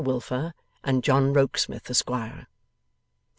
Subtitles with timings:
[0.03, 2.47] Wilfer, and John Rokesmith Esquire.